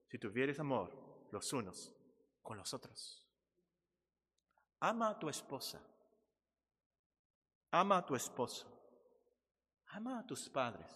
[0.07, 1.97] si tuvieres amor los unos
[2.43, 3.27] con los otros.
[4.81, 5.81] Ama a tu esposa.
[7.71, 8.78] Ama a tu esposo.
[9.89, 10.91] Ama a tus padres.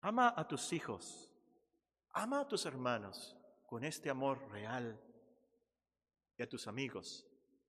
[0.00, 1.32] Ama a tus hijos.
[2.12, 5.00] Ama a tus hermanos con este amor real.
[6.36, 7.26] Y a tus amigos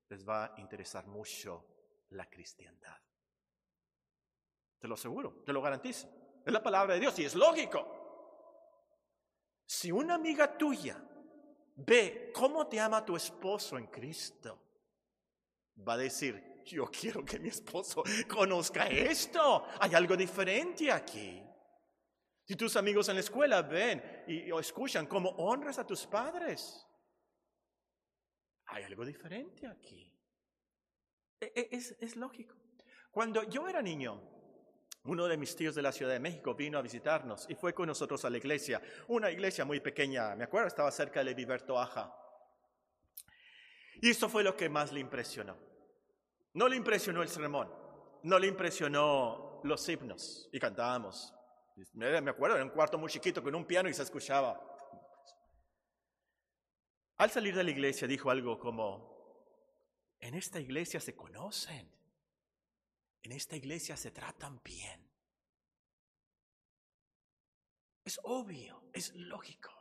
[0.09, 1.65] les va a interesar mucho
[2.09, 2.97] la cristiandad.
[4.79, 6.07] Te lo aseguro, te lo garantizo.
[6.45, 8.03] Es la palabra de Dios y es lógico.
[9.65, 11.01] Si una amiga tuya
[11.75, 14.59] ve cómo te ama tu esposo en Cristo,
[15.87, 19.67] va a decir, yo quiero que mi esposo conozca esto.
[19.79, 21.41] Hay algo diferente aquí.
[22.43, 26.85] Si tus amigos en la escuela ven y, escuchan cómo honras a tus padres,
[28.67, 30.11] hay algo diferente aquí.
[31.39, 32.55] E, e, es, lógico.
[33.11, 34.21] Cuando yo era niño,
[35.05, 37.87] uno de mis tíos de la Ciudad de México vino a visitarnos y fue con
[37.87, 42.15] nosotros a la iglesia, una iglesia muy pequeña, me acuerdo, estaba cerca de Viverto Aja.
[44.01, 45.57] Y eso fue lo que más le impresionó.
[46.55, 47.69] No le impresionó el sermón,
[48.23, 51.33] no le impresionó los himnos y cantábamos.
[51.91, 54.57] Me acuerdo, era un cuarto muy chiquito con un piano y se escuchaba.
[57.17, 61.91] Al salir de la iglesia dijo algo como, en esta iglesia se conocen,
[63.21, 65.05] en esta iglesia se tratan bien.
[68.05, 69.71] Es obvio, es lógico.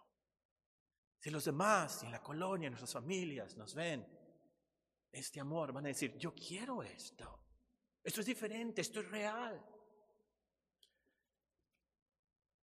[1.21, 4.14] Si los demás, en la colonia, en nuestras familias nos ven
[5.15, 7.41] este amor, van a decir, yo quiero esto.
[8.03, 9.65] Esto es diferente, esto es real.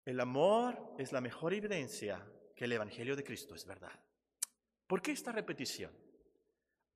[0.06, 3.98] El amor es la mejor evidencia que el Evangelio de Cristo es verdad.
[4.88, 5.92] ¿Por qué esta repetición?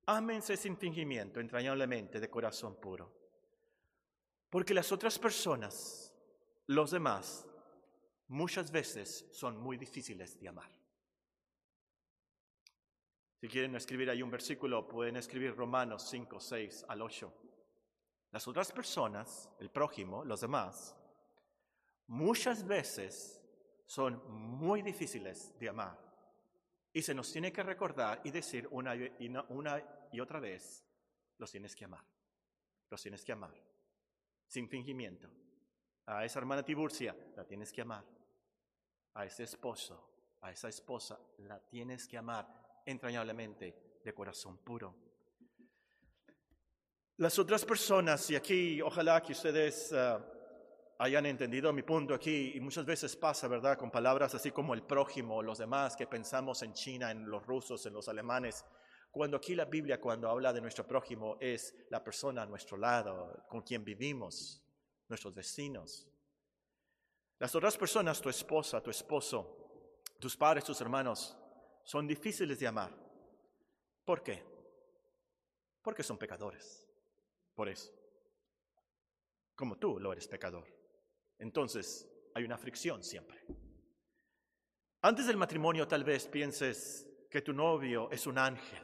[0.06, 3.12] Ámense sin fingimiento, entrañablemente, de corazón puro.
[4.50, 6.14] Porque las otras personas,
[6.66, 7.46] los demás,
[8.28, 10.70] muchas veces son muy difíciles de amar.
[13.40, 17.32] Si quieren escribir ahí un versículo, pueden escribir Romanos 5, 6 al 8.
[18.32, 20.96] Las otras personas, el prójimo, los demás,
[22.06, 23.42] muchas veces
[23.84, 25.98] son muy difíciles de amar.
[26.92, 29.12] Y se nos tiene que recordar y decir una y,
[29.50, 30.82] una y otra vez,
[31.36, 32.04] los tienes que amar,
[32.88, 33.54] los tienes que amar,
[34.46, 35.28] sin fingimiento.
[36.06, 38.04] A esa hermana Tiburcia la tienes que amar.
[39.12, 44.94] A ese esposo, a esa esposa la tienes que amar entrañablemente de corazón puro.
[47.18, 50.24] Las otras personas, y aquí ojalá que ustedes ah,
[50.98, 53.76] hayan entendido mi punto aquí, y muchas veces pasa, ¿verdad?
[53.76, 57.84] Con palabras así como el prójimo, los demás, que pensamos en China, en los rusos,
[57.86, 58.64] en los alemanes,
[59.10, 63.44] cuando aquí la Biblia, cuando habla de nuestro prójimo, es la persona a nuestro lado,
[63.48, 64.62] con quien vivimos,
[65.08, 66.06] nuestros vecinos.
[67.38, 71.34] Las otras personas, tu esposa, tu esposo, tus padres, tus hermanos,
[71.86, 72.92] son difíciles de amar.
[74.04, 74.42] ¿Por qué?
[75.80, 76.84] Porque son pecadores.
[77.54, 77.92] Por eso.
[79.54, 80.66] Como tú lo eres pecador.
[81.38, 83.40] Entonces, hay una fricción siempre.
[85.02, 88.82] Antes del matrimonio tal vez pienses que tu novio es un ángel.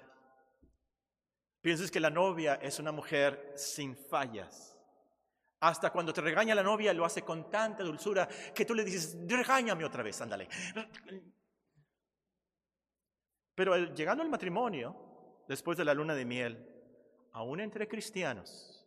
[1.61, 4.79] Pienses que la novia es una mujer sin fallas.
[5.59, 9.17] Hasta cuando te regaña la novia lo hace con tanta dulzura que tú le dices,
[9.27, 10.49] regáñame otra vez, ándale.
[13.55, 14.97] Pero llegando al matrimonio,
[15.49, 16.67] después de la luna de miel,
[17.33, 18.87] aún entre cristianos,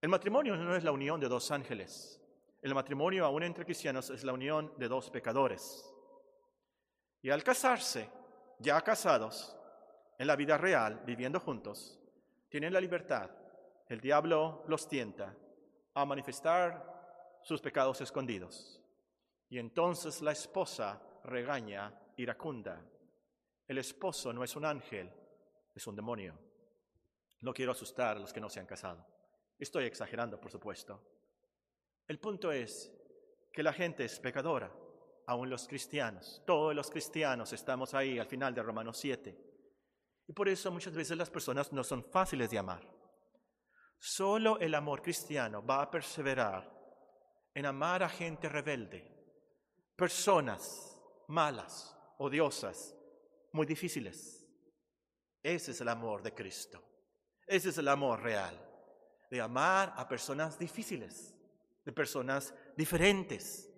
[0.00, 2.20] el matrimonio no es la unión de dos ángeles.
[2.60, 5.88] El matrimonio, aún entre cristianos, es la unión de dos pecadores.
[7.20, 8.08] Y al casarse,
[8.58, 9.56] ya casados,
[10.18, 12.00] en la vida real, viviendo juntos,
[12.48, 13.30] tienen la libertad.
[13.88, 15.34] El diablo los tienta
[15.94, 18.80] a manifestar sus pecados escondidos.
[19.48, 22.80] Y entonces la esposa regaña iracunda.
[23.66, 25.10] El esposo no es un ángel,
[25.74, 26.38] es un demonio.
[27.40, 29.06] No quiero asustar a los que no se han casado.
[29.58, 31.00] Estoy exagerando, por supuesto.
[32.06, 32.92] El punto es
[33.52, 34.72] que la gente es pecadora,
[35.26, 36.42] aún los cristianos.
[36.46, 39.36] Todos los cristianos estamos ahí al final de Romanos 7.
[40.26, 42.86] Y por eso muchas veces las personas no son fáciles de amar.
[43.98, 46.70] Solo el amor cristiano va a perseverar
[47.54, 49.08] en amar a gente rebelde,
[49.94, 50.98] personas
[51.28, 52.96] malas, odiosas,
[53.52, 54.46] muy difíciles.
[55.42, 56.82] Ese es el amor de Cristo.
[57.46, 58.58] Ese es el amor real.
[59.30, 61.34] De amar a personas difíciles,
[61.84, 63.68] de personas diferentes.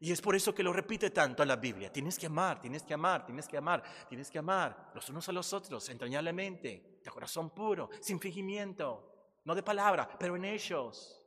[0.00, 1.92] Y es por eso que lo repite tanto en la Biblia.
[1.92, 5.32] Tienes que amar, tienes que amar, tienes que amar, tienes que amar los unos a
[5.32, 11.20] los otros, entrañablemente, de corazón puro, sin fingimiento, no de palabra, pero en ellos.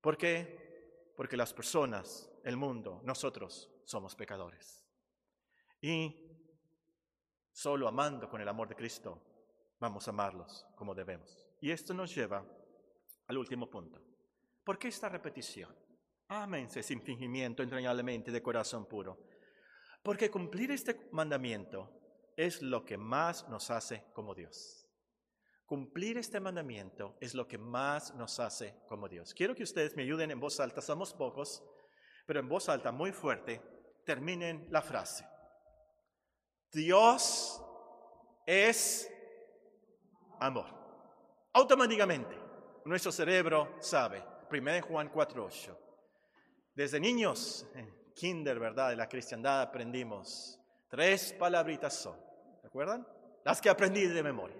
[0.00, 1.12] ¿Por qué?
[1.16, 4.84] Porque las personas, el mundo, nosotros somos pecadores.
[5.80, 6.25] Y
[7.56, 9.18] Solo amando con el amor de Cristo
[9.80, 11.48] vamos a amarlos como debemos.
[11.58, 12.44] Y esto nos lleva
[13.28, 13.98] al último punto.
[14.62, 15.74] ¿Por qué esta repetición?
[16.28, 19.18] Ámense sin fingimiento, entrañablemente, de corazón puro.
[20.02, 21.90] Porque cumplir este mandamiento
[22.36, 24.86] es lo que más nos hace como Dios.
[25.64, 29.32] Cumplir este mandamiento es lo que más nos hace como Dios.
[29.32, 31.64] Quiero que ustedes me ayuden en voz alta, somos pocos,
[32.26, 33.62] pero en voz alta muy fuerte,
[34.04, 35.26] terminen la frase.
[36.72, 37.62] Dios
[38.44, 39.10] es
[40.40, 40.66] amor.
[41.52, 42.38] Automáticamente,
[42.84, 44.22] nuestro cerebro sabe.
[44.50, 45.76] 1 Juan 4.8.
[46.74, 48.90] Desde niños, en kinder, ¿verdad?
[48.90, 50.60] De la cristiandad aprendimos.
[50.88, 52.18] Tres palabritas son.
[52.60, 53.06] ¿Se acuerdan?
[53.44, 54.56] Las que aprendí de memoria.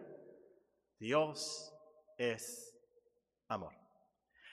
[0.98, 1.72] Dios
[2.16, 2.74] es
[3.48, 3.74] amor.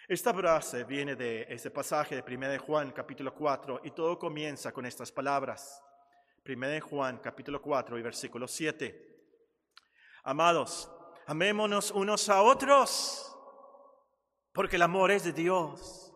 [0.07, 4.85] Esta frase viene de ese pasaje de 1 Juan capítulo 4 y todo comienza con
[4.85, 5.81] estas palabras.
[6.45, 9.13] 1 Juan capítulo 4 y versículo 7.
[10.23, 10.91] Amados,
[11.25, 13.33] amémonos unos a otros,
[14.51, 16.13] porque el amor es de Dios.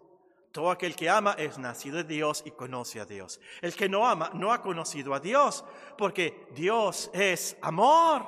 [0.51, 3.39] Todo aquel que ama es nacido de Dios y conoce a Dios.
[3.61, 5.63] El que no ama no ha conocido a Dios,
[5.97, 8.25] porque Dios es amor.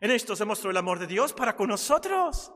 [0.00, 2.52] En esto se mostró el amor de Dios para con nosotros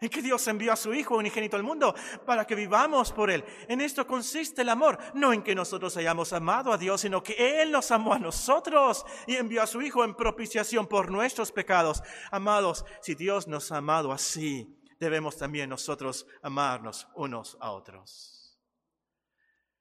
[0.00, 1.94] en que Dios envió a su Hijo unigénito al mundo
[2.24, 3.44] para que vivamos por Él.
[3.68, 7.62] En esto consiste el amor, no en que nosotros hayamos amado a Dios, sino que
[7.62, 12.02] Él nos amó a nosotros y envió a su Hijo en propiciación por nuestros pecados.
[12.30, 18.58] Amados, si Dios nos ha amado así, debemos también nosotros amarnos unos a otros.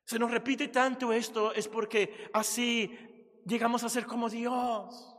[0.06, 5.16] Se nos repite tanto esto, es porque así llegamos a ser como Dios.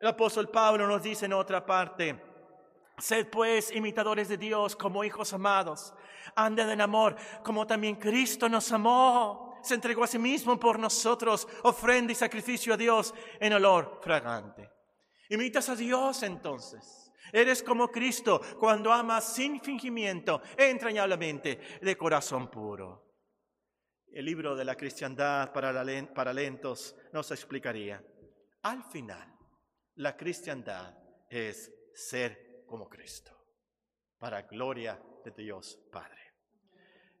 [0.00, 2.31] El apóstol Pablo nos dice en otra parte,
[2.98, 5.94] Sed pues imitadores de Dios como hijos amados.
[6.36, 9.58] Anden en amor como también Cristo nos amó.
[9.62, 14.70] Se entregó a sí mismo por nosotros, ofrenda y sacrificio a Dios en olor fragante.
[15.30, 17.10] Imitas a Dios entonces.
[17.32, 23.12] Eres como Cristo cuando amas sin fingimiento, entrañablemente, de corazón puro.
[24.12, 28.04] El libro de la cristiandad para lentos nos explicaría.
[28.62, 29.34] Al final,
[29.94, 30.94] la cristiandad
[31.30, 33.32] es ser como Cristo,
[34.18, 36.32] para gloria de Dios Padre.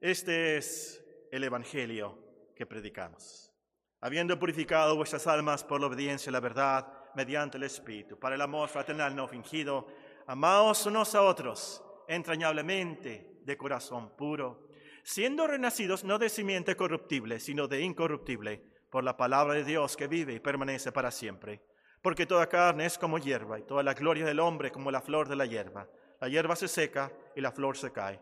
[0.00, 3.52] Este es el Evangelio que predicamos.
[4.00, 8.40] Habiendo purificado vuestras almas por la obediencia a la verdad mediante el Espíritu, para el
[8.40, 9.88] amor fraternal no fingido,
[10.26, 14.70] Amaos unos a otros entrañablemente de corazón puro,
[15.02, 20.06] siendo renacidos no de simiente corruptible, sino de incorruptible, por la palabra de Dios que
[20.06, 21.60] vive y permanece para siempre.
[22.02, 25.28] Porque toda carne es como hierba, y toda la gloria del hombre como la flor
[25.28, 25.88] de la hierba.
[26.20, 28.20] La hierba se seca y la flor se cae,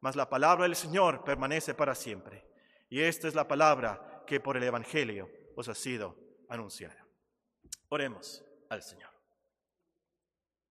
[0.00, 2.44] mas la palabra del Señor permanece para siempre.
[2.90, 6.16] Y esta es la palabra que por el Evangelio os ha sido
[6.48, 7.06] anunciada.
[7.88, 9.17] Oremos al Señor.